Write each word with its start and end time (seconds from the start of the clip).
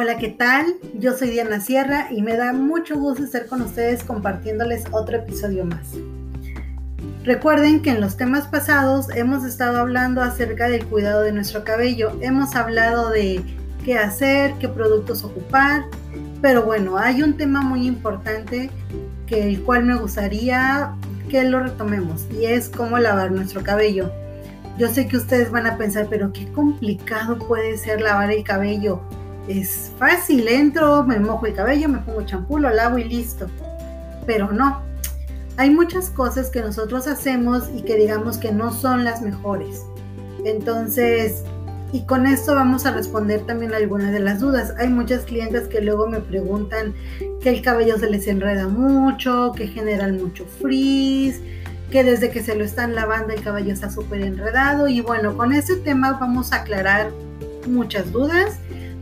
Hola, 0.00 0.16
¿qué 0.16 0.28
tal? 0.28 0.76
Yo 0.94 1.16
soy 1.16 1.30
Diana 1.30 1.60
Sierra 1.60 2.06
y 2.12 2.22
me 2.22 2.36
da 2.36 2.52
mucho 2.52 2.96
gusto 2.96 3.24
estar 3.24 3.46
con 3.46 3.62
ustedes 3.62 4.04
compartiéndoles 4.04 4.84
otro 4.92 5.16
episodio 5.16 5.64
más. 5.64 5.88
Recuerden 7.24 7.82
que 7.82 7.90
en 7.90 8.00
los 8.00 8.16
temas 8.16 8.46
pasados 8.46 9.08
hemos 9.16 9.44
estado 9.44 9.78
hablando 9.78 10.22
acerca 10.22 10.68
del 10.68 10.86
cuidado 10.86 11.22
de 11.22 11.32
nuestro 11.32 11.64
cabello. 11.64 12.12
Hemos 12.20 12.54
hablado 12.54 13.10
de 13.10 13.42
qué 13.84 13.98
hacer, 13.98 14.54
qué 14.60 14.68
productos 14.68 15.24
ocupar, 15.24 15.82
pero 16.40 16.62
bueno, 16.62 16.96
hay 16.96 17.24
un 17.24 17.36
tema 17.36 17.62
muy 17.62 17.84
importante 17.84 18.70
que 19.26 19.48
el 19.48 19.64
cual 19.64 19.84
me 19.84 19.96
gustaría 19.96 20.94
que 21.28 21.42
lo 21.42 21.58
retomemos 21.58 22.28
y 22.30 22.44
es 22.44 22.68
cómo 22.68 22.98
lavar 23.00 23.32
nuestro 23.32 23.64
cabello. 23.64 24.12
Yo 24.78 24.86
sé 24.86 25.08
que 25.08 25.16
ustedes 25.16 25.50
van 25.50 25.66
a 25.66 25.76
pensar, 25.76 26.06
pero 26.08 26.32
qué 26.32 26.46
complicado 26.52 27.36
puede 27.36 27.76
ser 27.78 28.00
lavar 28.00 28.30
el 28.30 28.44
cabello 28.44 29.02
es 29.48 29.90
fácil, 29.98 30.46
entro, 30.46 31.04
me 31.04 31.18
mojo 31.18 31.46
el 31.46 31.54
cabello, 31.54 31.88
me 31.88 31.98
pongo 31.98 32.22
champú, 32.22 32.58
lo 32.58 32.70
lavo 32.70 32.98
y 32.98 33.04
listo. 33.04 33.46
Pero 34.26 34.52
no, 34.52 34.82
hay 35.56 35.70
muchas 35.70 36.10
cosas 36.10 36.50
que 36.50 36.60
nosotros 36.60 37.06
hacemos 37.06 37.68
y 37.74 37.82
que 37.82 37.96
digamos 37.96 38.38
que 38.38 38.52
no 38.52 38.72
son 38.72 39.04
las 39.04 39.22
mejores. 39.22 39.82
Entonces, 40.44 41.42
y 41.92 42.02
con 42.02 42.26
esto 42.26 42.54
vamos 42.54 42.84
a 42.84 42.92
responder 42.92 43.40
también 43.46 43.72
algunas 43.72 44.12
de 44.12 44.20
las 44.20 44.40
dudas. 44.40 44.74
Hay 44.78 44.88
muchas 44.88 45.24
clientes 45.24 45.66
que 45.68 45.80
luego 45.80 46.06
me 46.06 46.20
preguntan 46.20 46.94
que 47.40 47.48
el 47.48 47.62
cabello 47.62 47.98
se 47.98 48.10
les 48.10 48.26
enreda 48.26 48.68
mucho, 48.68 49.52
que 49.56 49.66
generan 49.66 50.18
mucho 50.18 50.44
frizz, 50.44 51.40
que 51.90 52.04
desde 52.04 52.30
que 52.30 52.42
se 52.42 52.54
lo 52.54 52.64
están 52.64 52.94
lavando 52.94 53.32
el 53.32 53.42
cabello 53.42 53.72
está 53.72 53.90
súper 53.90 54.20
enredado. 54.20 54.88
Y 54.88 55.00
bueno, 55.00 55.36
con 55.36 55.52
este 55.52 55.76
tema 55.76 56.18
vamos 56.20 56.52
a 56.52 56.56
aclarar 56.56 57.10
muchas 57.66 58.12
dudas 58.12 58.58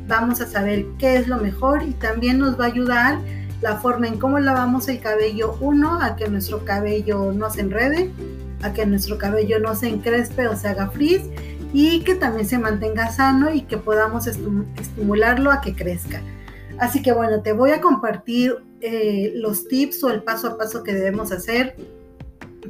vamos 0.06 0.40
a 0.40 0.46
saber 0.46 0.86
qué 0.98 1.16
es 1.16 1.28
lo 1.28 1.38
mejor 1.38 1.82
y 1.82 1.92
también 1.92 2.38
nos 2.38 2.58
va 2.58 2.64
a 2.64 2.68
ayudar 2.68 3.18
la 3.60 3.76
forma 3.76 4.06
en 4.06 4.18
cómo 4.18 4.38
lavamos 4.38 4.88
el 4.88 5.00
cabello, 5.00 5.56
uno, 5.60 6.00
a 6.00 6.16
que 6.16 6.28
nuestro 6.28 6.64
cabello 6.64 7.32
no 7.32 7.50
se 7.50 7.62
enrede, 7.62 8.10
a 8.62 8.72
que 8.72 8.86
nuestro 8.86 9.18
cabello 9.18 9.58
no 9.58 9.74
se 9.74 9.88
encrespe 9.88 10.46
o 10.46 10.56
se 10.56 10.68
haga 10.68 10.90
frizz 10.90 11.22
y 11.72 12.00
que 12.00 12.14
también 12.14 12.46
se 12.46 12.58
mantenga 12.58 13.10
sano 13.10 13.52
y 13.52 13.62
que 13.62 13.76
podamos 13.76 14.26
estimularlo 14.26 15.50
a 15.50 15.60
que 15.60 15.74
crezca. 15.74 16.22
Así 16.78 17.02
que 17.02 17.12
bueno, 17.12 17.42
te 17.42 17.52
voy 17.52 17.70
a 17.70 17.80
compartir 17.80 18.56
eh, 18.80 19.32
los 19.34 19.66
tips 19.68 20.04
o 20.04 20.10
el 20.10 20.22
paso 20.22 20.48
a 20.48 20.58
paso 20.58 20.82
que 20.82 20.92
debemos 20.92 21.32
hacer. 21.32 21.76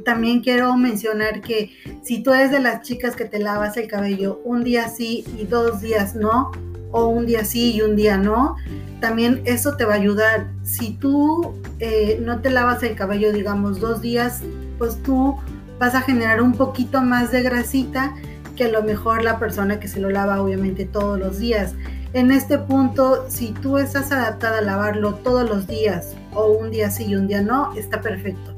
También 0.05 0.41
quiero 0.41 0.75
mencionar 0.77 1.41
que 1.41 1.71
si 2.03 2.23
tú 2.23 2.31
eres 2.31 2.51
de 2.51 2.59
las 2.59 2.83
chicas 2.83 3.15
que 3.15 3.25
te 3.25 3.39
lavas 3.39 3.75
el 3.77 3.87
cabello 3.87 4.39
un 4.45 4.63
día 4.63 4.87
sí 4.87 5.25
y 5.37 5.45
dos 5.45 5.81
días 5.81 6.15
no, 6.15 6.51
o 6.91 7.07
un 7.07 7.25
día 7.25 7.45
sí 7.45 7.73
y 7.75 7.81
un 7.81 7.95
día 7.95 8.17
no, 8.17 8.55
también 8.99 9.41
eso 9.45 9.75
te 9.75 9.85
va 9.85 9.93
a 9.93 9.97
ayudar. 9.97 10.47
Si 10.63 10.91
tú 10.91 11.53
eh, 11.79 12.19
no 12.23 12.41
te 12.41 12.49
lavas 12.49 12.83
el 12.83 12.95
cabello, 12.95 13.31
digamos, 13.31 13.79
dos 13.79 14.01
días, 14.01 14.41
pues 14.77 15.01
tú 15.03 15.37
vas 15.79 15.95
a 15.95 16.01
generar 16.01 16.41
un 16.41 16.53
poquito 16.53 17.01
más 17.01 17.31
de 17.31 17.43
grasita 17.43 18.15
que 18.55 18.65
a 18.65 18.69
lo 18.69 18.81
mejor 18.83 19.23
la 19.23 19.37
persona 19.37 19.79
que 19.79 19.87
se 19.87 19.99
lo 19.99 20.09
lava 20.09 20.41
obviamente 20.41 20.85
todos 20.85 21.19
los 21.19 21.37
días. 21.37 21.75
En 22.13 22.31
este 22.31 22.57
punto, 22.57 23.25
si 23.29 23.51
tú 23.51 23.77
estás 23.77 24.11
adaptada 24.11 24.59
a 24.59 24.61
lavarlo 24.61 25.15
todos 25.15 25.47
los 25.47 25.67
días 25.67 26.15
o 26.33 26.47
un 26.47 26.71
día 26.71 26.89
sí 26.89 27.05
y 27.05 27.15
un 27.15 27.27
día 27.27 27.41
no, 27.41 27.73
está 27.75 28.01
perfecto. 28.01 28.56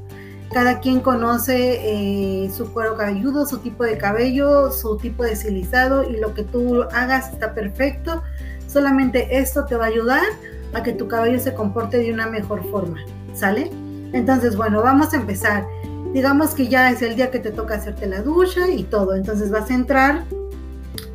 Cada 0.52 0.80
quien 0.80 1.00
conoce 1.00 1.78
eh, 2.44 2.50
su 2.50 2.72
cuero 2.72 2.96
cabelludo, 2.96 3.46
su 3.46 3.58
tipo 3.58 3.84
de 3.84 3.96
cabello, 3.96 4.72
su 4.72 4.96
tipo 4.96 5.22
de 5.22 5.32
estilizado 5.32 6.08
y 6.10 6.16
lo 6.16 6.34
que 6.34 6.42
tú 6.42 6.82
hagas 6.92 7.32
está 7.32 7.54
perfecto. 7.54 8.22
Solamente 8.66 9.38
esto 9.38 9.64
te 9.64 9.76
va 9.76 9.84
a 9.84 9.88
ayudar 9.88 10.24
a 10.72 10.82
que 10.82 10.92
tu 10.92 11.06
cabello 11.06 11.38
se 11.38 11.54
comporte 11.54 11.98
de 11.98 12.12
una 12.12 12.26
mejor 12.26 12.68
forma. 12.70 12.98
¿Sale? 13.32 13.70
Entonces, 14.12 14.56
bueno, 14.56 14.82
vamos 14.82 15.14
a 15.14 15.18
empezar. 15.18 15.66
Digamos 16.12 16.54
que 16.54 16.66
ya 16.66 16.90
es 16.90 17.00
el 17.02 17.14
día 17.14 17.30
que 17.30 17.38
te 17.38 17.52
toca 17.52 17.76
hacerte 17.76 18.06
la 18.06 18.22
ducha 18.22 18.68
y 18.68 18.82
todo. 18.82 19.14
Entonces 19.14 19.52
vas 19.52 19.70
a 19.70 19.74
entrar, 19.74 20.24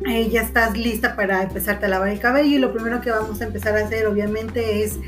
eh, 0.06 0.30
ya 0.30 0.40
estás 0.40 0.78
lista 0.78 1.14
para 1.14 1.42
empezarte 1.42 1.84
a 1.84 1.88
lavar 1.90 2.08
el 2.08 2.20
cabello 2.20 2.56
y 2.56 2.58
lo 2.58 2.72
primero 2.72 3.02
que 3.02 3.10
vamos 3.10 3.42
a 3.42 3.44
empezar 3.44 3.76
a 3.76 3.84
hacer 3.84 4.06
obviamente 4.06 4.82
es 4.82 4.98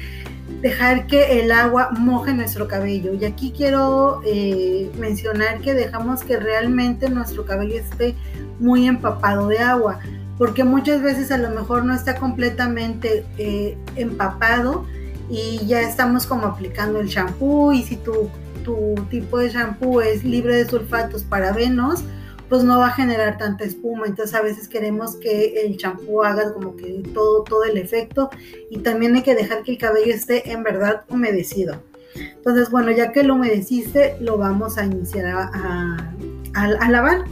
dejar 0.60 1.06
que 1.06 1.40
el 1.40 1.52
agua 1.52 1.90
moje 1.90 2.32
nuestro 2.32 2.68
cabello. 2.68 3.14
Y 3.14 3.24
aquí 3.24 3.52
quiero 3.56 4.20
eh, 4.24 4.90
mencionar 4.98 5.60
que 5.60 5.74
dejamos 5.74 6.22
que 6.24 6.38
realmente 6.38 7.08
nuestro 7.08 7.44
cabello 7.44 7.76
esté 7.76 8.14
muy 8.58 8.86
empapado 8.86 9.48
de 9.48 9.58
agua, 9.58 10.00
porque 10.36 10.64
muchas 10.64 11.02
veces 11.02 11.30
a 11.30 11.38
lo 11.38 11.50
mejor 11.50 11.84
no 11.84 11.94
está 11.94 12.16
completamente 12.16 13.24
eh, 13.38 13.76
empapado 13.96 14.84
y 15.30 15.64
ya 15.66 15.80
estamos 15.80 16.26
como 16.26 16.46
aplicando 16.46 17.00
el 17.00 17.08
shampoo 17.08 17.72
y 17.72 17.82
si 17.82 17.96
tu, 17.96 18.30
tu 18.64 18.94
tipo 19.10 19.38
de 19.38 19.50
shampoo 19.50 20.00
es 20.00 20.24
libre 20.24 20.56
de 20.56 20.68
sulfatos 20.68 21.22
parabenos, 21.22 22.02
pues 22.48 22.64
no 22.64 22.78
va 22.78 22.88
a 22.88 22.92
generar 22.92 23.38
tanta 23.38 23.64
espuma. 23.64 24.06
Entonces 24.06 24.34
a 24.34 24.42
veces 24.42 24.68
queremos 24.68 25.16
que 25.16 25.62
el 25.64 25.76
champú 25.76 26.22
haga 26.22 26.52
como 26.52 26.76
que 26.76 27.02
todo, 27.14 27.42
todo 27.44 27.64
el 27.64 27.76
efecto 27.76 28.30
y 28.70 28.78
también 28.78 29.14
hay 29.14 29.22
que 29.22 29.34
dejar 29.34 29.62
que 29.62 29.72
el 29.72 29.78
cabello 29.78 30.14
esté 30.14 30.50
en 30.50 30.62
verdad 30.62 31.02
humedecido. 31.08 31.82
Entonces, 32.14 32.70
bueno, 32.70 32.90
ya 32.90 33.12
que 33.12 33.22
lo 33.22 33.34
humedeciste, 33.34 34.16
lo 34.20 34.38
vamos 34.38 34.78
a 34.78 34.84
iniciar 34.84 35.26
a, 35.26 36.14
a 36.54 36.90
lavar. 36.90 37.24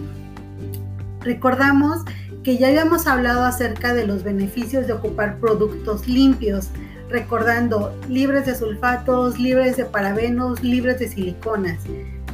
Recordamos 1.21 2.05
que 2.45 2.57
ya 2.57 2.69
habíamos 2.69 3.09
hablado 3.09 3.45
acerca 3.45 3.95
de 3.95 4.07
los 4.07 4.23
beneficios 4.23 4.87
de 4.87 4.93
ocupar 4.93 5.39
productos 5.41 6.07
limpios, 6.07 6.69
recordando 7.09 7.93
libres 8.09 8.47
de 8.47 8.55
sulfatos, 8.55 9.41
libres 9.41 9.77
de 9.77 9.87
parabenos, 9.87 10.63
libres 10.63 11.01
de 11.01 11.09
siliconas 11.09 11.81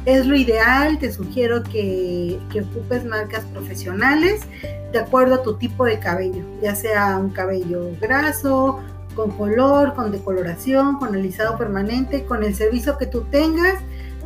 es 0.05 0.25
lo 0.25 0.35
ideal, 0.35 0.99
te 0.99 1.11
sugiero 1.11 1.63
que, 1.63 2.39
ocupes 2.61 3.05
marcas 3.05 3.45
profesionales 3.45 4.41
de 4.91 4.99
acuerdo 4.99 5.35
a 5.35 5.43
tu 5.43 5.55
tipo 5.55 5.85
de 5.85 5.99
cabello, 5.99 6.43
ya 6.61 6.75
sea 6.75 7.17
un 7.17 7.29
cabello 7.29 7.89
graso, 7.99 8.79
con 9.15 9.31
color, 9.31 9.93
con 9.95 10.11
decoloración, 10.11 10.97
con 10.97 11.15
alisado 11.15 11.57
permanente, 11.57 12.25
con 12.25 12.43
el 12.43 12.55
servicio 12.55 12.97
que 12.97 13.05
tú 13.05 13.21
tengas, 13.31 13.75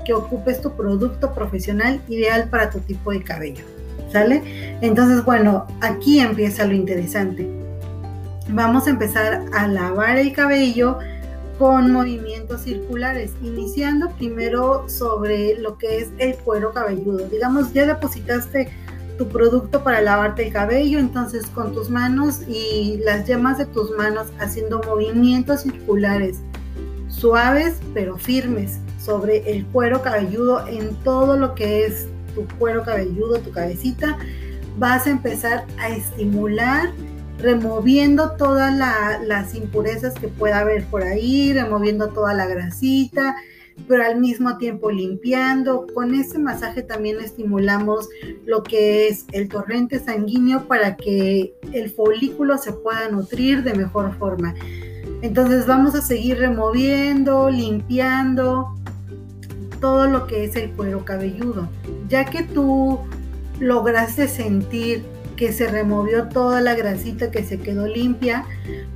que 0.05 0.13
ocupes 0.13 0.61
tu 0.61 0.75
producto 0.75 1.33
profesional 1.33 2.01
ideal 2.07 2.49
para 2.49 2.69
tu 2.69 2.79
tipo 2.79 3.11
de 3.11 3.23
cabello. 3.23 3.63
¿Sale? 4.11 4.77
Entonces, 4.81 5.25
bueno, 5.25 5.67
aquí 5.81 6.19
empieza 6.19 6.65
lo 6.65 6.73
interesante. 6.73 7.49
Vamos 8.49 8.87
a 8.87 8.91
empezar 8.91 9.43
a 9.53 9.67
lavar 9.67 10.17
el 10.17 10.31
cabello 10.31 10.99
con 11.57 11.91
movimientos 11.91 12.61
circulares, 12.61 13.31
iniciando 13.41 14.09
primero 14.11 14.87
sobre 14.87 15.59
lo 15.59 15.77
que 15.77 15.99
es 15.99 16.09
el 16.17 16.35
cuero 16.35 16.71
cabelludo. 16.71 17.27
Digamos, 17.29 17.73
ya 17.73 17.85
depositaste 17.85 18.69
tu 19.17 19.27
producto 19.27 19.83
para 19.83 20.01
lavarte 20.01 20.47
el 20.47 20.53
cabello, 20.53 20.99
entonces 20.99 21.47
con 21.47 21.73
tus 21.73 21.89
manos 21.89 22.41
y 22.47 22.99
las 23.03 23.25
yemas 23.25 23.57
de 23.57 23.65
tus 23.65 23.91
manos 23.91 24.27
haciendo 24.39 24.81
movimientos 24.83 25.61
circulares 25.61 26.37
suaves 27.09 27.79
pero 27.93 28.17
firmes 28.17 28.79
sobre 28.99 29.49
el 29.51 29.65
cuero 29.67 30.01
cabelludo 30.01 30.67
en 30.67 30.95
todo 30.97 31.37
lo 31.37 31.55
que 31.55 31.85
es 31.85 32.07
tu 32.35 32.45
cuero 32.59 32.83
cabelludo, 32.83 33.39
tu 33.39 33.51
cabecita, 33.51 34.17
vas 34.77 35.07
a 35.07 35.09
empezar 35.09 35.65
a 35.79 35.89
estimular 35.89 36.91
removiendo 37.39 38.31
todas 38.31 38.73
las 39.25 39.55
impurezas 39.55 40.13
que 40.15 40.27
pueda 40.27 40.59
haber 40.59 40.85
por 40.85 41.03
ahí, 41.03 41.53
removiendo 41.53 42.09
toda 42.09 42.33
la 42.33 42.47
grasita, 42.47 43.35
pero 43.87 44.03
al 44.03 44.19
mismo 44.19 44.57
tiempo 44.57 44.89
limpiando. 44.91 45.85
Con 45.93 46.15
este 46.15 46.39
masaje 46.39 46.81
también 46.81 47.19
estimulamos 47.19 48.09
lo 48.45 48.63
que 48.63 49.07
es 49.07 49.25
el 49.31 49.49
torrente 49.49 49.99
sanguíneo 49.99 50.67
para 50.67 50.95
que 50.95 51.53
el 51.73 51.91
folículo 51.91 52.57
se 52.57 52.73
pueda 52.73 53.09
nutrir 53.09 53.63
de 53.63 53.75
mejor 53.75 54.17
forma. 54.17 54.55
Entonces 55.21 55.65
vamos 55.65 55.95
a 55.95 56.01
seguir 56.01 56.37
removiendo, 56.39 57.49
limpiando 57.49 58.75
todo 59.79 60.07
lo 60.07 60.25
que 60.25 60.45
es 60.45 60.55
el 60.55 60.71
cuero 60.71 61.05
cabelludo. 61.05 61.69
Ya 62.09 62.25
que 62.25 62.43
tú 62.43 62.99
lograste 63.59 64.27
sentir 64.27 65.03
que 65.37 65.53
se 65.53 65.67
removió 65.67 66.27
toda 66.27 66.59
la 66.59 66.75
grasita 66.75 67.31
que 67.31 67.43
se 67.43 67.59
quedó 67.59 67.87
limpia, 67.87 68.43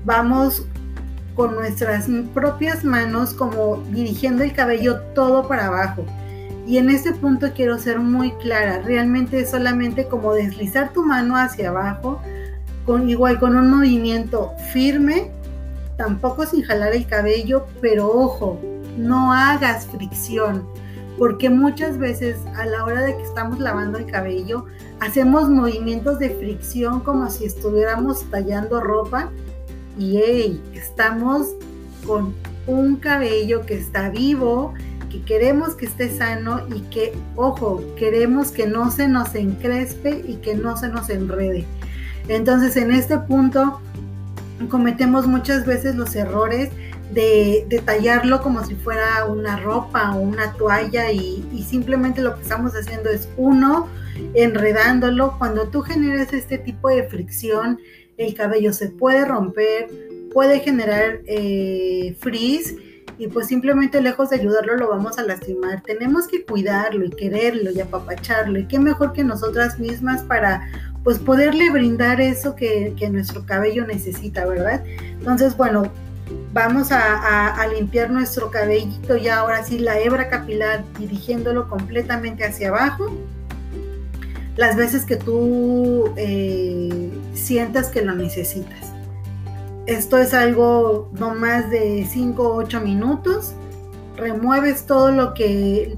vamos 0.04 0.66
con 1.36 1.56
nuestras 1.56 2.08
propias 2.34 2.84
manos 2.84 3.34
como 3.34 3.78
dirigiendo 3.92 4.44
el 4.44 4.52
cabello 4.52 5.00
todo 5.16 5.48
para 5.48 5.68
abajo. 5.68 6.06
Y 6.68 6.78
en 6.78 6.90
este 6.90 7.14
punto 7.14 7.54
quiero 7.56 7.80
ser 7.80 8.00
muy 8.00 8.32
clara, 8.34 8.82
realmente 8.82 9.40
es 9.40 9.52
solamente 9.52 10.08
como 10.08 10.34
deslizar 10.34 10.92
tu 10.92 11.06
mano 11.06 11.38
hacia 11.38 11.70
abajo, 11.70 12.22
con 12.86 13.10
igual 13.10 13.40
con 13.40 13.56
un 13.56 13.70
movimiento 13.70 14.52
firme, 14.74 15.32
tampoco 15.98 16.46
sin 16.46 16.64
jalar 16.64 16.94
el 16.94 17.08
cabello, 17.08 17.66
pero 17.80 18.08
ojo, 18.12 18.60
no 18.98 19.32
hagas 19.32 19.86
fricción 19.88 20.66
porque 21.22 21.52
muchas 21.52 22.00
veces 22.00 22.38
a 22.56 22.66
la 22.66 22.84
hora 22.84 23.02
de 23.02 23.16
que 23.16 23.22
estamos 23.22 23.60
lavando 23.60 24.00
el 24.00 24.08
cabello 24.08 24.66
hacemos 25.02 25.50
movimientos 25.50 26.20
de 26.20 26.30
fricción 26.30 27.00
como 27.00 27.30
si 27.32 27.46
estuviéramos 27.46 28.24
tallando 28.30 28.80
ropa 28.80 29.32
y 29.98 30.62
estamos 30.74 31.48
con 32.06 32.36
un 32.68 32.98
cabello 32.98 33.66
que 33.66 33.74
está 33.74 34.10
vivo, 34.10 34.76
que 35.10 35.24
queremos 35.24 35.74
que 35.74 35.88
esté 35.88 36.16
sano 36.16 36.62
y 36.74 36.82
que, 36.82 37.14
ojo, 37.36 37.84
queremos 37.98 38.52
que 38.52 38.68
no 38.68 38.92
se 38.92 39.08
nos 39.08 39.34
encrespe 39.34 40.24
y 40.26 40.36
que 40.36 40.56
no 40.56 40.78
se 40.78 40.88
nos 40.88 41.10
enrede. 41.10 41.66
Entonces 42.28 42.78
en 42.78 42.92
este 42.92 43.18
punto 43.18 43.82
cometemos 44.70 45.26
muchas 45.26 45.66
veces 45.66 45.96
los 45.96 46.16
errores 46.16 46.70
de, 47.12 47.82
tallarlo 47.84 48.42
como 48.44 48.64
si 48.64 48.76
fuera 48.76 49.26
una 49.26 49.58
ropa 49.58 50.14
o 50.14 50.20
una 50.20 50.54
toalla 50.54 51.12
y, 51.12 51.66
simplemente 51.68 52.22
lo 52.22 52.36
que 52.36 52.44
estamos 52.44 52.74
haciendo 52.74 53.10
es 53.10 53.28
uno, 53.36 53.88
enredándolo. 54.34 55.38
Cuando 55.38 55.70
tú 55.70 55.82
generas 55.82 56.34
este 56.34 56.58
tipo 56.58 56.90
de 56.90 57.04
fricción, 57.04 57.80
el 58.18 58.34
cabello 58.34 58.74
se 58.74 58.90
puede 58.90 59.26
romper, 59.26 59.88
puede 60.34 60.60
generar 60.60 61.20
eh, 61.26 62.16
frizz 62.20 62.76
y 63.18 63.28
pues 63.28 63.48
simplemente 63.48 64.02
lejos 64.02 64.30
de 64.30 64.38
ayudarlo 64.38 64.78
lo 64.78 64.90
vamos 64.90 65.18
a 65.20 65.24
lastimar. 65.24 65.84
Tenemos 65.84 66.28
que 66.28 66.44
cuidarlo 66.44 67.06
y 67.06 67.12
quererlo 67.12 67.72
y 67.72 67.80
apapacharlo 67.80 68.60
y 68.60 68.68
qué 68.68 68.80
mejor 68.80 69.14
que 69.14 69.24
nosotras 69.24 69.80
mismas 69.80 70.24
para 70.24 70.68
pues 71.04 71.20
poderle 71.20 71.70
brindar 71.72 72.22
eso 72.22 72.56
que, 72.56 72.96
nuestro 73.12 73.46
cabello 73.46 73.86
necesita, 73.86 74.46
¿verdad? 74.46 74.84
Entonces, 75.20 75.58
bueno, 75.58 75.92
vamos 76.54 76.92
a, 76.92 77.68
limpiar 77.76 78.12
nuestro 78.12 78.52
cabellito 78.52 79.18
ya 79.18 79.40
ahora 79.40 79.64
sí 79.64 79.80
la 79.80 80.00
hebra 80.00 80.30
capilar 80.30 80.84
dirigiéndolo 81.00 81.70
completamente 81.70 82.44
hacia 82.44 82.70
abajo 82.70 83.12
las 84.58 84.76
veces 84.76 85.06
que 85.06 85.16
tú 85.16 86.14
eh, 86.18 87.12
sientas 87.34 87.90
que 87.90 88.02
lo 88.02 88.16
necesitas. 88.16 88.92
Esto 89.86 90.18
es 90.18 90.34
algo 90.34 91.10
no 91.14 91.34
más 91.34 91.70
de 91.70 92.08
5 92.10 92.44
o 92.44 92.56
8 92.58 92.82
minutos. 92.82 93.54
Remueves 94.16 94.86
todo 94.86 95.12
lo 95.12 95.34
que 95.34 95.98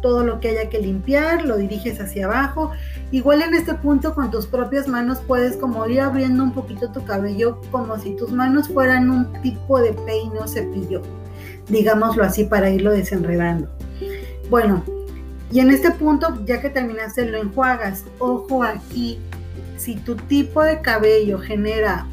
todo 0.00 0.24
lo 0.24 0.40
que 0.40 0.48
haya 0.48 0.70
que 0.70 0.78
limpiar, 0.78 1.44
lo 1.44 1.58
diriges 1.58 2.00
hacia 2.00 2.24
abajo. 2.24 2.70
Igual 3.10 3.42
en 3.42 3.54
este 3.54 3.74
punto 3.74 4.14
con 4.14 4.30
tus 4.30 4.46
propias 4.46 4.88
manos 4.88 5.20
puedes 5.26 5.56
como 5.56 5.86
ir 5.86 6.00
abriendo 6.00 6.42
un 6.42 6.52
poquito 6.52 6.90
tu 6.90 7.04
cabello 7.04 7.60
como 7.70 7.98
si 7.98 8.16
tus 8.16 8.32
manos 8.32 8.68
fueran 8.68 9.10
un 9.10 9.30
tipo 9.42 9.78
de 9.80 9.92
peine 9.92 10.38
o 10.38 10.48
cepillo, 10.48 11.02
digámoslo 11.68 12.24
así 12.24 12.44
para 12.44 12.70
irlo 12.70 12.92
desenredando. 12.92 13.68
Bueno, 14.48 14.82
y 15.52 15.60
en 15.60 15.70
este 15.70 15.90
punto, 15.90 16.44
ya 16.44 16.60
que 16.60 16.70
terminaste, 16.70 17.26
lo 17.26 17.38
enjuagas. 17.38 18.04
Ojo 18.18 18.62
aquí, 18.62 19.18
si 19.76 19.96
tu 19.96 20.14
tipo 20.14 20.62
de 20.62 20.80
cabello 20.80 21.38
genera 21.38 22.06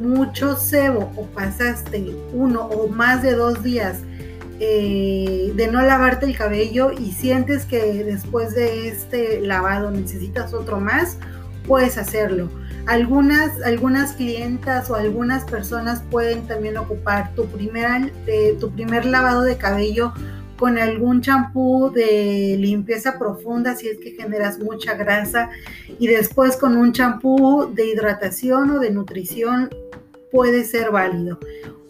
mucho 0.00 0.56
sebo 0.56 1.12
o 1.16 1.26
pasaste 1.26 2.14
uno 2.32 2.62
o 2.66 2.88
más 2.88 3.22
de 3.22 3.32
dos 3.32 3.62
días 3.62 4.00
eh, 4.60 5.52
de 5.54 5.66
no 5.68 5.82
lavarte 5.82 6.26
el 6.26 6.36
cabello 6.36 6.92
y 6.92 7.12
sientes 7.12 7.64
que 7.64 8.04
después 8.04 8.54
de 8.54 8.88
este 8.88 9.40
lavado 9.40 9.90
necesitas 9.90 10.52
otro 10.52 10.78
más, 10.78 11.18
puedes 11.66 11.98
hacerlo. 11.98 12.50
Algunas, 12.86 13.62
algunas 13.62 14.12
clientas 14.12 14.90
o 14.90 14.96
algunas 14.96 15.44
personas 15.44 16.02
pueden 16.10 16.46
también 16.46 16.76
ocupar 16.76 17.32
tu, 17.34 17.48
eh, 18.26 18.56
tu 18.60 18.70
primer 18.72 19.06
lavado 19.06 19.42
de 19.42 19.56
cabello 19.56 20.12
con 20.58 20.78
algún 20.78 21.20
champú 21.20 21.90
de 21.90 22.56
limpieza 22.58 23.18
profunda 23.18 23.74
si 23.74 23.88
es 23.88 23.98
que 23.98 24.12
generas 24.12 24.58
mucha 24.58 24.94
grasa 24.94 25.50
y 25.98 26.06
después 26.06 26.56
con 26.56 26.76
un 26.76 26.92
champú 26.92 27.70
de 27.74 27.86
hidratación 27.86 28.70
o 28.70 28.78
de 28.78 28.90
nutrición 28.90 29.70
puede 30.30 30.64
ser 30.64 30.90
válido. 30.90 31.38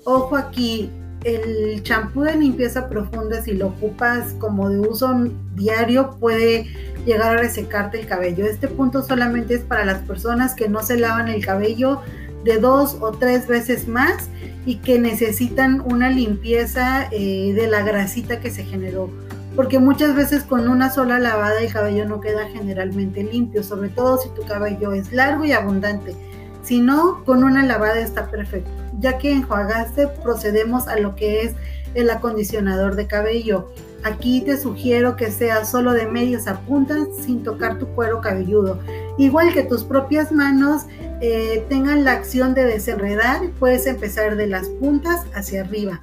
Ojo 0.05 0.37
aquí, 0.37 0.91
el 1.25 1.83
champú 1.83 2.23
de 2.23 2.37
limpieza 2.37 2.89
profunda 2.89 3.43
si 3.43 3.53
lo 3.53 3.69
ocupas 3.69 4.35
como 4.35 4.69
de 4.69 4.81
uso 4.81 5.15
diario 5.55 6.17
puede 6.19 6.67
llegar 7.07 7.37
a 7.37 7.41
resecarte 7.41 8.01
el 8.01 8.07
cabello. 8.07 8.45
Este 8.45 8.69
punto 8.69 9.03
solamente 9.03 9.55
es 9.55 9.61
para 9.63 9.85
las 9.85 9.99
personas 10.03 10.55
que 10.55 10.69
no 10.69 10.83
se 10.83 10.97
lavan 10.97 11.29
el 11.29 11.45
cabello 11.45 12.01
de 12.45 12.59
dos 12.59 12.97
o 13.01 13.13
tres 13.13 13.47
veces 13.47 13.89
más 13.89 14.29
y 14.65 14.77
que 14.77 14.99
necesitan 14.99 15.81
una 15.81 16.11
limpieza 16.11 17.09
eh, 17.11 17.53
de 17.55 17.67
la 17.67 17.83
grasita 17.83 18.41
que 18.41 18.51
se 18.51 18.65
generó. 18.65 19.11
Porque 19.57 19.79
muchas 19.79 20.15
veces 20.15 20.45
con 20.45 20.69
una 20.69 20.91
sola 20.91 21.19
lavada 21.19 21.61
el 21.61 21.73
cabello 21.73 22.07
no 22.07 22.21
queda 22.21 22.49
generalmente 22.49 23.23
limpio, 23.23 23.63
sobre 23.63 23.91
todo 23.91 24.19
si 24.19 24.31
tu 24.31 24.43
cabello 24.43 24.93
es 24.93 25.13
largo 25.13 25.45
y 25.45 25.53
abundante. 25.53 26.15
Si 26.63 26.81
no, 26.81 27.23
con 27.25 27.45
una 27.45 27.65
lavada 27.65 27.99
está 27.99 28.31
perfecto. 28.31 28.71
Ya 28.99 29.19
que 29.19 29.33
enjuagaste, 29.33 30.07
procedemos 30.23 30.89
a 30.89 30.97
lo 30.97 31.17
que 31.17 31.43
es 31.43 31.55
el 31.95 32.09
acondicionador 32.09 32.95
de 32.97 33.07
cabello. 33.07 33.69
Aquí 34.05 34.41
te 34.41 34.57
sugiero 34.57 35.17
que 35.17 35.31
sea 35.31 35.65
solo 35.65 35.93
de 35.93 36.07
medios 36.07 36.47
a 36.47 36.61
puntas 36.61 37.07
sin 37.21 37.43
tocar 37.43 37.79
tu 37.79 37.87
cuero 37.89 38.21
cabelludo. 38.21 38.79
Igual 39.19 39.53
que 39.53 39.63
tus 39.63 39.85
propias 39.85 40.33
manos 40.33 40.87
eh, 41.25 41.65
tengan 41.69 42.03
la 42.03 42.13
acción 42.15 42.53
de 42.53 42.65
desenredar, 42.65 43.49
puedes 43.61 43.87
empezar 43.87 44.35
de 44.35 44.49
las 44.49 44.67
puntas 44.69 45.25
hacia 45.37 45.61
arriba. 45.61 46.03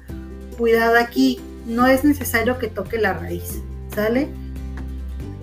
Cuidado 0.56 0.96
aquí, 0.98 1.38
no 1.66 1.86
es 1.86 2.04
necesario 2.04 2.58
que 2.58 2.68
toque 2.68 2.96
la 2.96 3.12
raíz, 3.12 3.60
¿sale? 3.94 4.28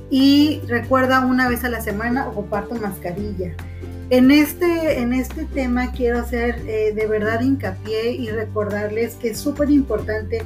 Y 0.09 0.61
recuerda 0.67 1.23
una 1.23 1.47
vez 1.47 1.63
a 1.63 1.69
la 1.69 1.79
semana 1.79 2.27
ocupar 2.27 2.65
tu 2.65 2.73
mascarilla. 2.73 3.53
En 4.09 4.31
este, 4.31 4.97
en 4.99 5.13
este 5.13 5.45
tema 5.45 5.91
quiero 5.91 6.19
hacer 6.19 6.59
eh, 6.65 6.93
de 6.95 7.05
verdad 7.05 7.41
hincapié 7.41 8.13
y 8.13 8.31
recordarles 8.31 9.13
que 9.13 9.29
es 9.29 9.37
súper 9.37 9.69
importante 9.69 10.41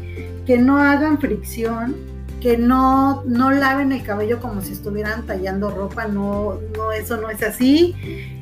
que 0.45 0.57
no 0.57 0.77
hagan 0.77 1.21
fricción, 1.21 1.95
que 2.41 2.57
no, 2.57 3.23
no 3.25 3.51
laven 3.51 3.91
el 3.91 4.03
cabello 4.03 4.39
como 4.39 4.61
si 4.61 4.73
estuvieran 4.73 5.25
tallando 5.25 5.69
ropa, 5.69 6.07
no, 6.07 6.59
no, 6.75 6.91
eso 6.91 7.17
no 7.17 7.29
es 7.29 7.41
así. 7.43 7.95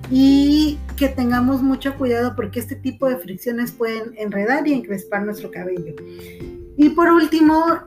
Y 0.09 0.79
que 0.95 1.09
tengamos 1.09 1.61
mucho 1.61 1.95
cuidado 1.95 2.35
porque 2.35 2.59
este 2.59 2.75
tipo 2.75 3.07
de 3.07 3.17
fricciones 3.17 3.71
pueden 3.71 4.13
enredar 4.17 4.67
y 4.67 4.73
encrespar 4.73 5.23
nuestro 5.23 5.51
cabello. 5.51 5.93
Y 6.77 6.89
por 6.89 7.11
último, 7.11 7.79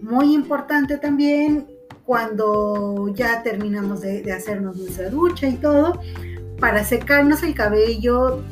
muy 0.00 0.32
importante 0.32 0.98
también, 0.98 1.66
cuando 2.04 3.12
ya 3.14 3.42
terminamos 3.42 4.00
de, 4.00 4.22
de 4.22 4.32
hacernos 4.32 4.76
nuestra 4.76 5.10
ducha 5.10 5.48
y 5.48 5.56
todo, 5.56 6.00
para 6.60 6.84
secarnos 6.84 7.42
el 7.42 7.54
cabello 7.54 8.42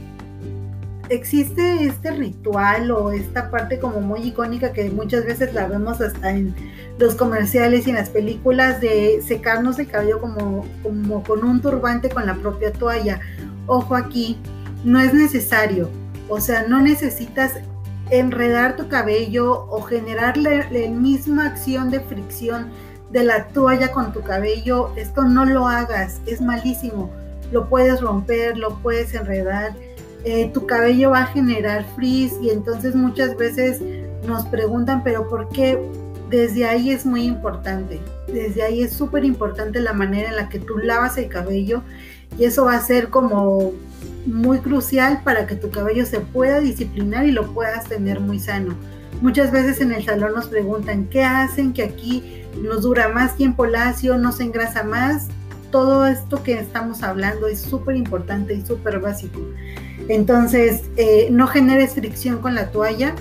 existe 1.08 1.84
este 1.84 2.10
ritual 2.10 2.90
o 2.90 3.12
esta 3.12 3.50
parte 3.50 3.78
como 3.78 4.00
muy 4.00 4.20
icónica 4.22 4.72
que 4.72 4.90
muchas 4.90 5.24
veces 5.24 5.52
la 5.54 5.66
vemos 5.66 6.00
hasta 6.00 6.30
en 6.30 6.54
los 6.98 7.14
comerciales 7.14 7.86
y 7.86 7.90
en 7.90 7.96
las 7.96 8.10
películas 8.10 8.80
de 8.80 9.20
secarnos 9.26 9.78
el 9.78 9.88
cabello 9.88 10.20
como, 10.20 10.66
como 10.82 11.22
con 11.22 11.44
un 11.44 11.60
turbante 11.60 12.08
con 12.08 12.26
la 12.26 12.34
propia 12.34 12.72
toalla. 12.72 13.20
Ojo 13.66 13.96
aquí, 13.96 14.38
no 14.84 15.00
es 15.00 15.12
necesario. 15.12 15.90
O 16.28 16.40
sea, 16.40 16.66
no 16.68 16.80
necesitas 16.80 17.52
enredar 18.10 18.76
tu 18.76 18.88
cabello 18.88 19.66
o 19.68 19.82
generar 19.82 20.36
la, 20.36 20.70
la 20.70 20.90
misma 20.90 21.46
acción 21.46 21.90
de 21.90 22.00
fricción 22.00 22.68
de 23.10 23.24
la 23.24 23.48
toalla 23.48 23.92
con 23.92 24.12
tu 24.12 24.22
cabello. 24.22 24.92
Esto 24.96 25.24
no 25.24 25.44
lo 25.44 25.66
hagas, 25.66 26.20
es 26.26 26.40
malísimo. 26.40 27.10
Lo 27.52 27.68
puedes 27.68 28.00
romper, 28.00 28.56
lo 28.56 28.76
puedes 28.78 29.14
enredar 29.14 29.74
eh, 30.24 30.50
tu 30.54 30.66
cabello 30.66 31.10
va 31.10 31.24
a 31.24 31.26
generar 31.26 31.84
frizz 31.96 32.32
y 32.40 32.48
entonces 32.48 32.94
muchas 32.94 33.36
veces 33.36 33.82
nos 34.26 34.46
preguntan, 34.46 35.04
pero 35.04 35.28
¿por 35.28 35.50
qué? 35.50 35.78
Desde 36.30 36.66
ahí 36.66 36.90
es 36.90 37.04
muy 37.04 37.24
importante, 37.24 38.00
desde 38.26 38.62
ahí 38.62 38.82
es 38.82 38.92
súper 38.94 39.24
importante 39.24 39.80
la 39.80 39.92
manera 39.92 40.30
en 40.30 40.36
la 40.36 40.48
que 40.48 40.58
tú 40.58 40.78
lavas 40.78 41.18
el 41.18 41.28
cabello 41.28 41.82
y 42.38 42.44
eso 42.44 42.64
va 42.64 42.74
a 42.74 42.80
ser 42.80 43.10
como 43.10 43.72
muy 44.26 44.58
crucial 44.58 45.20
para 45.22 45.46
que 45.46 45.54
tu 45.54 45.70
cabello 45.70 46.06
se 46.06 46.20
pueda 46.20 46.60
disciplinar 46.60 47.26
y 47.26 47.30
lo 47.30 47.52
puedas 47.52 47.84
tener 47.84 48.20
muy 48.20 48.38
sano. 48.38 48.74
Muchas 49.20 49.52
veces 49.52 49.80
en 49.80 49.92
el 49.92 50.04
salón 50.04 50.32
nos 50.34 50.48
preguntan, 50.48 51.06
¿qué 51.06 51.22
hacen 51.22 51.72
que 51.72 51.82
aquí 51.82 52.42
nos 52.62 52.82
dura 52.82 53.08
más 53.08 53.36
tiempo 53.36 53.66
lacio, 53.66 54.18
no 54.18 54.32
se 54.32 54.44
engrasa 54.44 54.82
más? 54.82 55.28
Todo 55.70 56.06
esto 56.06 56.42
que 56.42 56.58
estamos 56.58 57.02
hablando 57.02 57.46
es 57.46 57.60
súper 57.60 57.96
importante 57.96 58.54
y 58.54 58.64
súper 58.64 59.00
básico. 59.00 59.40
Entonces, 60.08 60.82
eh, 60.96 61.28
no 61.30 61.46
generes 61.46 61.94
fricción 61.94 62.38
con 62.38 62.54
la 62.54 62.70
toalla. 62.70 63.14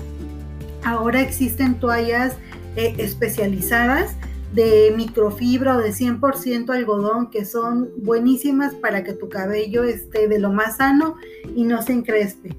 Ahora 0.84 1.20
existen 1.20 1.76
toallas 1.76 2.34
eh, 2.76 2.94
especializadas 2.98 4.16
de 4.52 4.92
microfibra 4.96 5.76
o 5.76 5.80
de 5.80 5.90
100% 5.90 6.70
algodón 6.70 7.28
que 7.30 7.44
son 7.44 7.90
buenísimas 7.96 8.74
para 8.74 9.02
que 9.02 9.12
tu 9.12 9.28
cabello 9.28 9.82
esté 9.82 10.28
de 10.28 10.38
lo 10.38 10.52
más 10.52 10.76
sano 10.76 11.16
y 11.54 11.64
no 11.64 11.82
se 11.82 11.92
encrespe. 11.92 12.56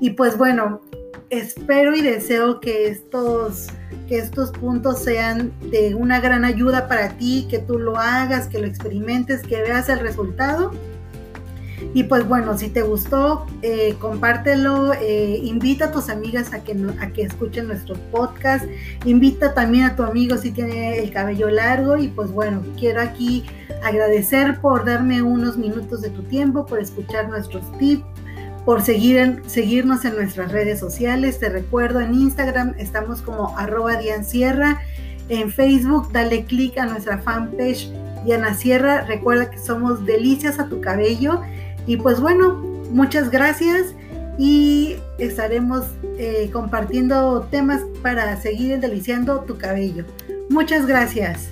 Y 0.00 0.10
pues 0.10 0.38
bueno, 0.38 0.80
espero 1.30 1.96
y 1.96 2.02
deseo 2.02 2.60
que 2.60 2.88
estos, 2.88 3.68
que 4.08 4.18
estos 4.18 4.50
puntos 4.52 5.02
sean 5.02 5.52
de 5.70 5.94
una 5.94 6.20
gran 6.20 6.44
ayuda 6.44 6.86
para 6.86 7.16
ti, 7.16 7.46
que 7.50 7.58
tú 7.58 7.78
lo 7.78 7.98
hagas, 7.98 8.46
que 8.46 8.60
lo 8.60 8.66
experimentes, 8.66 9.42
que 9.42 9.62
veas 9.62 9.88
el 9.88 10.00
resultado 10.00 10.72
Y 11.96 12.04
pues 12.04 12.28
bueno, 12.28 12.58
si 12.58 12.68
te 12.68 12.82
gustó, 12.82 13.46
eh, 13.62 13.96
compártelo, 13.98 14.92
eh, 14.92 15.40
invita 15.42 15.86
a 15.86 15.92
tus 15.92 16.10
amigas 16.10 16.52
a 16.52 16.62
que, 16.62 16.76
a 17.00 17.10
que 17.10 17.22
escuchen 17.22 17.68
nuestro 17.68 17.94
podcast, 18.12 18.66
invita 19.06 19.54
también 19.54 19.84
a 19.84 19.96
tu 19.96 20.02
amigo 20.02 20.36
si 20.36 20.50
tiene 20.50 20.98
el 20.98 21.10
cabello 21.10 21.48
largo 21.48 21.96
y 21.96 22.08
pues 22.08 22.30
bueno, 22.32 22.62
quiero 22.78 23.00
aquí 23.00 23.46
agradecer 23.82 24.60
por 24.60 24.84
darme 24.84 25.22
unos 25.22 25.56
minutos 25.56 26.02
de 26.02 26.10
tu 26.10 26.22
tiempo, 26.24 26.66
por 26.66 26.80
escuchar 26.80 27.30
nuestros 27.30 27.64
tips 27.78 28.04
por 28.66 28.82
seguir 28.82 29.42
seguirnos 29.46 30.04
en 30.04 30.16
nuestras 30.16 30.52
redes 30.52 30.78
sociales. 30.78 31.38
Te 31.38 31.48
recuerdo 31.48 32.00
en 32.00 32.12
Instagram 32.12 32.74
estamos 32.76 33.22
como 33.22 33.56
arroba 33.56 33.96
Dian 33.96 34.26
Sierra. 34.26 34.82
En 35.30 35.50
Facebook 35.50 36.12
dale 36.12 36.44
clic 36.44 36.76
a 36.76 36.84
nuestra 36.84 37.16
fanpage 37.16 37.90
Diana 38.26 38.52
Sierra. 38.52 39.06
Recuerda 39.06 39.50
que 39.50 39.58
somos 39.58 40.04
delicias 40.04 40.58
a 40.58 40.68
tu 40.68 40.82
cabello. 40.82 41.40
Y 41.86 41.96
pues 41.96 42.20
bueno, 42.20 42.54
muchas 42.90 43.30
gracias 43.30 43.94
y 44.38 44.96
estaremos 45.18 45.86
eh, 46.18 46.50
compartiendo 46.52 47.46
temas 47.50 47.82
para 48.02 48.36
seguir 48.40 48.80
deliciando 48.80 49.40
tu 49.40 49.56
cabello. 49.56 50.04
Muchas 50.50 50.86
gracias. 50.86 51.48